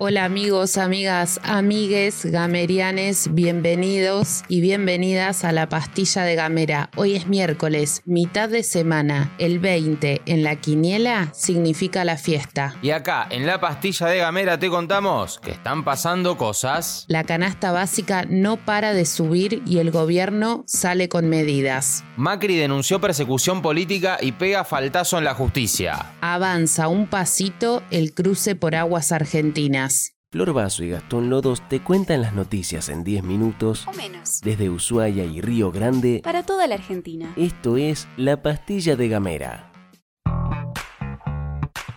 [0.00, 6.90] Hola amigos, amigas, amigues, gamerianes, bienvenidos y bienvenidas a la pastilla de Gamera.
[6.96, 12.74] Hoy es miércoles, mitad de semana, el 20 en la quiniela significa la fiesta.
[12.82, 17.04] Y acá, en la pastilla de Gamera, te contamos que están pasando cosas.
[17.06, 22.02] La canasta básica no para de subir y el gobierno sale con medidas.
[22.16, 26.14] Macri denunció persecución política y pega faltazo en la justicia.
[26.20, 29.83] Avanza un pasito el cruce por aguas argentinas.
[30.30, 34.40] Flor Vaso y Gastón Lodos te cuentan las noticias en 10 minutos o menos.
[34.40, 36.20] desde Ushuaia y Río Grande.
[36.24, 37.32] Para toda la Argentina.
[37.36, 39.73] Esto es La Pastilla de Gamera.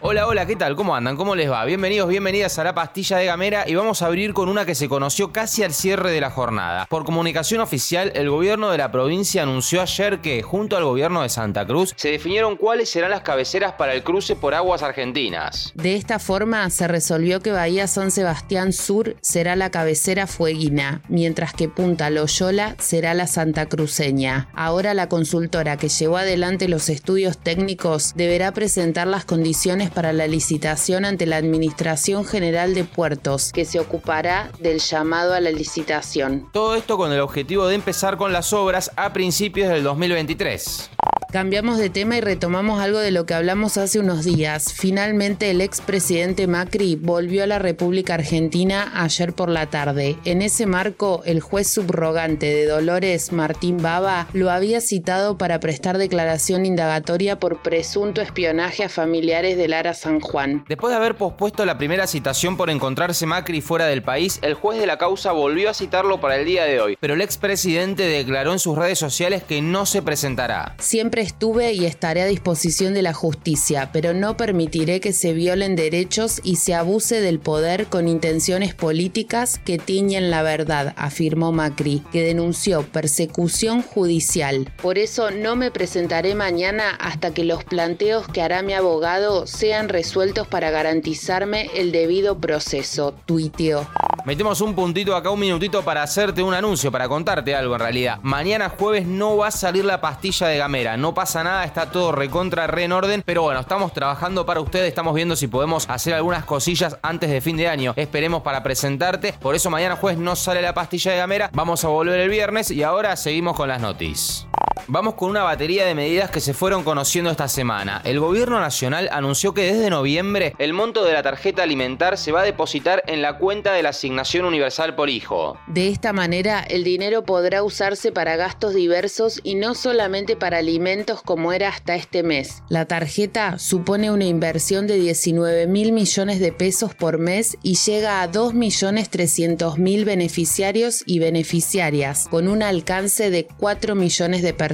[0.10, 0.78] Hola, hola, ¿qué tal?
[0.78, 1.18] ¿Cómo andan?
[1.18, 1.66] ¿Cómo les va?
[1.66, 4.88] Bienvenidos, bienvenidas a la pastilla de Gamera y vamos a abrir con una que se
[4.88, 6.86] conoció casi al cierre de la jornada.
[6.90, 11.28] Por comunicación oficial, el gobierno de la provincia anunció ayer que, junto al gobierno de
[11.28, 15.74] Santa Cruz, se definieron cuáles serán las cabeceras para el cruce por aguas argentinas.
[15.76, 21.52] De esta forma, se resolvió que Bahía San Sebastián Sur será la cabecera fueguina, mientras
[21.52, 24.48] que Punta Loyola será la Santa Cruceña.
[24.54, 30.28] Ahora la consultora que llevó adelante los estudios técnicos deberá presentar las condiciones para la
[30.28, 36.48] licitación ante la Administración General de Puertos, que se ocupará del llamado a la licitación.
[36.54, 40.92] Todo esto con el objetivo de empezar con las obras a principios del 2023.
[41.32, 44.74] Cambiamos de tema y retomamos algo de lo que hablamos hace unos días.
[44.74, 50.16] Finalmente el expresidente Macri volvió a la República Argentina ayer por la tarde.
[50.24, 55.98] En ese marco, el juez subrogante de Dolores, Martín Baba, lo había citado para prestar
[55.98, 60.64] declaración indagatoria por presunto espionaje a familiares de Lara San Juan.
[60.70, 64.80] Después de haber pospuesto la primera citación por encontrarse Macri fuera del país, el juez
[64.80, 68.54] de la causa volvió a citarlo para el día de hoy, pero el expresidente declaró
[68.54, 70.76] en sus redes sociales que no se presentará.
[70.80, 75.76] Siempre estuve y estaré a disposición de la justicia, pero no permitiré que se violen
[75.76, 82.04] derechos y se abuse del poder con intenciones políticas que tiñen la verdad, afirmó Macri,
[82.12, 84.72] que denunció persecución judicial.
[84.82, 89.90] Por eso no me presentaré mañana hasta que los planteos que hará mi abogado sean
[89.90, 93.88] resueltos para garantizarme el debido proceso, tuiteó.
[94.28, 98.20] Metemos un puntito acá, un minutito para hacerte un anuncio, para contarte algo en realidad.
[98.24, 102.12] Mañana jueves no va a salir la pastilla de gamera, no pasa nada, está todo
[102.12, 106.14] recontra, re en orden, pero bueno, estamos trabajando para ustedes, estamos viendo si podemos hacer
[106.14, 107.94] algunas cosillas antes de fin de año.
[107.96, 111.88] Esperemos para presentarte, por eso mañana jueves no sale la pastilla de gamera, vamos a
[111.88, 114.46] volver el viernes y ahora seguimos con las noticias.
[114.88, 118.02] Vamos con una batería de medidas que se fueron conociendo esta semana.
[118.06, 122.42] El gobierno nacional anunció que desde noviembre el monto de la tarjeta alimentar se va
[122.42, 125.58] a depositar en la cuenta de la asignación universal por hijo.
[125.68, 131.22] De esta manera, el dinero podrá usarse para gastos diversos y no solamente para alimentos
[131.22, 132.62] como era hasta este mes.
[132.70, 138.22] La tarjeta supone una inversión de 19 mil millones de pesos por mes y llega
[138.22, 144.54] a 2 millones 300 mil beneficiarios y beneficiarias, con un alcance de 4 millones de
[144.54, 144.67] personas.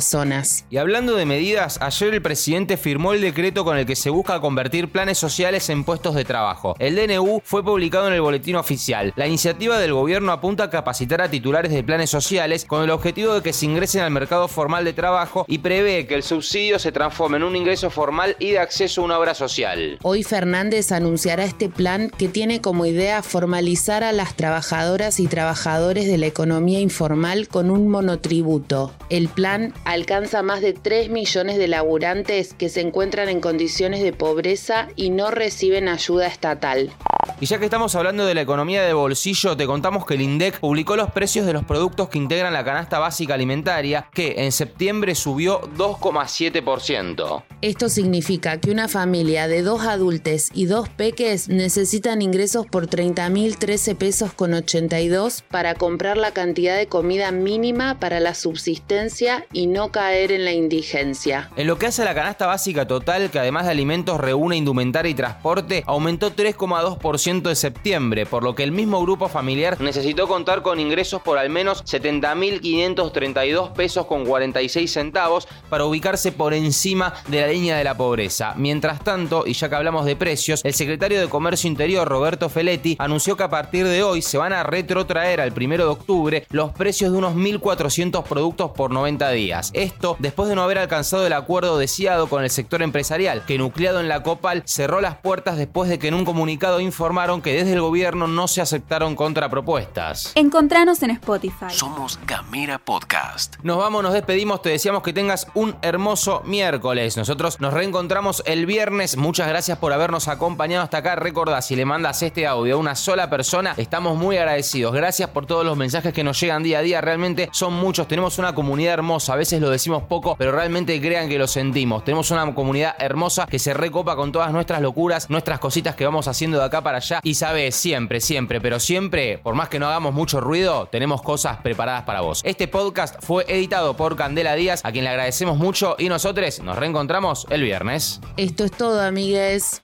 [0.70, 4.40] Y hablando de medidas, ayer el presidente firmó el decreto con el que se busca
[4.40, 6.76] convertir planes sociales en puestos de trabajo.
[6.80, 9.14] El DNU fue publicado en el boletín oficial.
[9.16, 13.36] La iniciativa del gobierno apunta a capacitar a titulares de planes sociales con el objetivo
[13.36, 16.92] de que se ingresen al mercado formal de trabajo y prevé que el subsidio se
[16.92, 20.00] transforme en un ingreso formal y de acceso a una obra social.
[20.02, 26.08] Hoy Fernández anunciará este plan que tiene como idea formalizar a las trabajadoras y trabajadores
[26.08, 28.92] de la economía informal con un monotributo.
[29.10, 34.14] El plan alcanza más de 3 millones de laburantes que se encuentran en condiciones de
[34.14, 36.92] pobreza y no reciben ayuda estatal.
[37.40, 40.60] Y ya que estamos hablando de la economía de bolsillo, te contamos que el INDEC
[40.60, 45.16] publicó los precios de los productos que integran la canasta básica alimentaria, que en septiembre
[45.16, 47.44] subió 2,7%.
[47.62, 53.96] Esto significa que una familia de dos adultos y dos peques necesitan ingresos por 30.013
[53.98, 59.92] pesos con 82 para comprar la cantidad de comida mínima para la subsistencia y no
[59.92, 61.50] caer en la indigencia.
[61.56, 65.10] En lo que hace a la canasta básica total, que además de alimentos reúne indumentaria
[65.10, 70.62] y transporte, aumentó 3,2% de septiembre, por lo que el mismo grupo familiar necesitó contar
[70.62, 77.42] con ingresos por al menos 70.532 pesos con 46 centavos para ubicarse por encima de
[77.42, 78.54] la línea de la pobreza.
[78.56, 82.96] Mientras tanto, y ya que hablamos de precios, el secretario de Comercio Interior, Roberto Feletti,
[83.00, 86.72] anunció que a partir de hoy se van a retrotraer al 1 de octubre los
[86.74, 89.53] precios de unos 1.400 productos por 90 días.
[89.74, 94.00] Esto después de no haber alcanzado el acuerdo deseado con el sector empresarial, que nucleado
[94.00, 97.74] en la Copal cerró las puertas después de que en un comunicado informaron que desde
[97.74, 100.32] el gobierno no se aceptaron contrapropuestas.
[100.36, 101.68] Encontranos en Spotify.
[101.70, 103.56] Somos Gamera Podcast.
[103.64, 107.18] Nos vamos, nos despedimos, te deseamos que tengas un hermoso miércoles.
[107.18, 109.18] Nosotros nos reencontramos el viernes.
[109.18, 111.16] Muchas gracias por habernos acompañado hasta acá.
[111.16, 114.94] Recordá, si le mandas este audio a una sola persona, estamos muy agradecidos.
[114.94, 117.02] Gracias por todos los mensajes que nos llegan día a día.
[117.02, 118.08] Realmente son muchos.
[118.08, 119.36] Tenemos una comunidad hermosa.
[119.44, 122.06] Veces lo decimos poco, pero realmente crean que lo sentimos.
[122.06, 126.30] Tenemos una comunidad hermosa que se recopa con todas nuestras locuras, nuestras cositas que vamos
[126.30, 127.20] haciendo de acá para allá.
[127.24, 131.58] Y sabes, siempre, siempre, pero siempre, por más que no hagamos mucho ruido, tenemos cosas
[131.58, 132.40] preparadas para vos.
[132.46, 136.78] Este podcast fue editado por Candela Díaz, a quien le agradecemos mucho y nosotros nos
[136.78, 138.22] reencontramos el viernes.
[138.38, 139.84] Esto es todo, amigues.